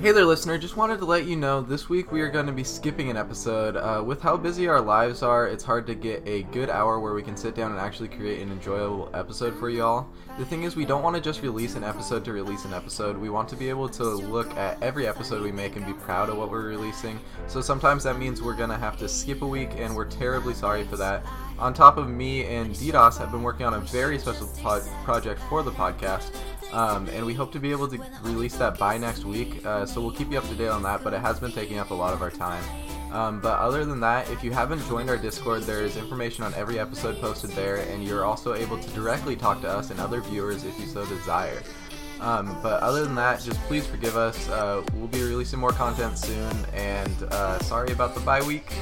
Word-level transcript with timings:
Hey 0.00 0.12
there, 0.12 0.24
listener. 0.24 0.56
Just 0.56 0.78
wanted 0.78 0.98
to 1.00 1.04
let 1.04 1.26
you 1.26 1.36
know 1.36 1.60
this 1.60 1.90
week 1.90 2.10
we 2.10 2.22
are 2.22 2.30
going 2.30 2.46
to 2.46 2.52
be 2.52 2.64
skipping 2.64 3.10
an 3.10 3.18
episode. 3.18 3.76
Uh, 3.76 4.02
with 4.02 4.22
how 4.22 4.34
busy 4.34 4.66
our 4.66 4.80
lives 4.80 5.22
are, 5.22 5.46
it's 5.46 5.62
hard 5.62 5.86
to 5.88 5.94
get 5.94 6.26
a 6.26 6.44
good 6.44 6.70
hour 6.70 6.98
where 6.98 7.12
we 7.12 7.22
can 7.22 7.36
sit 7.36 7.54
down 7.54 7.70
and 7.70 7.78
actually 7.78 8.08
create 8.08 8.40
an 8.40 8.50
enjoyable 8.50 9.10
episode 9.12 9.54
for 9.58 9.68
y'all. 9.68 10.08
The 10.38 10.46
thing 10.46 10.62
is, 10.62 10.74
we 10.74 10.86
don't 10.86 11.02
want 11.02 11.16
to 11.16 11.22
just 11.22 11.42
release 11.42 11.74
an 11.74 11.84
episode 11.84 12.24
to 12.24 12.32
release 12.32 12.64
an 12.64 12.72
episode. 12.72 13.18
We 13.18 13.28
want 13.28 13.46
to 13.50 13.56
be 13.56 13.68
able 13.68 13.90
to 13.90 14.04
look 14.04 14.50
at 14.56 14.82
every 14.82 15.06
episode 15.06 15.42
we 15.42 15.52
make 15.52 15.76
and 15.76 15.84
be 15.84 15.92
proud 15.92 16.30
of 16.30 16.38
what 16.38 16.50
we're 16.50 16.66
releasing. 16.66 17.20
So 17.46 17.60
sometimes 17.60 18.02
that 18.04 18.18
means 18.18 18.40
we're 18.40 18.56
going 18.56 18.70
to 18.70 18.78
have 18.78 18.96
to 19.00 19.08
skip 19.08 19.42
a 19.42 19.46
week, 19.46 19.72
and 19.76 19.94
we're 19.94 20.08
terribly 20.08 20.54
sorry 20.54 20.84
for 20.84 20.96
that. 20.96 21.26
On 21.58 21.74
top 21.74 21.98
of 21.98 22.08
me 22.08 22.46
and 22.46 22.74
DDoS 22.74 23.18
have 23.18 23.30
been 23.30 23.42
working 23.42 23.66
on 23.66 23.74
a 23.74 23.80
very 23.80 24.18
special 24.18 24.48
pod- 24.62 24.80
project 25.04 25.42
for 25.50 25.62
the 25.62 25.72
podcast. 25.72 26.30
Um, 26.72 27.08
and 27.08 27.26
we 27.26 27.34
hope 27.34 27.50
to 27.52 27.58
be 27.58 27.72
able 27.72 27.88
to 27.88 27.98
release 28.22 28.56
that 28.56 28.78
by 28.78 28.96
next 28.96 29.24
week. 29.24 29.64
Uh, 29.66 29.84
so 29.84 30.00
we'll 30.00 30.12
keep 30.12 30.30
you 30.30 30.38
up 30.38 30.48
to 30.48 30.54
date 30.54 30.68
on 30.68 30.82
that, 30.84 31.02
but 31.02 31.12
it 31.12 31.20
has 31.20 31.40
been 31.40 31.52
taking 31.52 31.78
up 31.78 31.90
a 31.90 31.94
lot 31.94 32.12
of 32.12 32.22
our 32.22 32.30
time. 32.30 32.62
Um, 33.12 33.40
but 33.40 33.58
other 33.58 33.84
than 33.84 33.98
that, 34.00 34.30
if 34.30 34.44
you 34.44 34.52
haven't 34.52 34.86
joined 34.86 35.10
our 35.10 35.16
Discord, 35.16 35.62
there 35.62 35.82
is 35.82 35.96
information 35.96 36.44
on 36.44 36.54
every 36.54 36.78
episode 36.78 37.20
posted 37.20 37.50
there, 37.50 37.76
and 37.76 38.04
you're 38.04 38.24
also 38.24 38.54
able 38.54 38.78
to 38.78 38.90
directly 38.90 39.34
talk 39.34 39.60
to 39.62 39.68
us 39.68 39.90
and 39.90 39.98
other 39.98 40.20
viewers 40.20 40.64
if 40.64 40.78
you 40.78 40.86
so 40.86 41.04
desire. 41.06 41.60
Um, 42.20 42.56
but 42.62 42.82
other 42.82 43.04
than 43.04 43.14
that, 43.16 43.40
just 43.40 43.58
please 43.62 43.86
forgive 43.86 44.16
us. 44.16 44.48
Uh, 44.48 44.84
we'll 44.94 45.08
be 45.08 45.22
releasing 45.22 45.58
more 45.58 45.72
content 45.72 46.18
soon, 46.18 46.52
and 46.74 47.22
uh, 47.30 47.58
sorry 47.60 47.90
about 47.92 48.14
the 48.14 48.20
bye 48.20 48.42
week. 48.42 48.72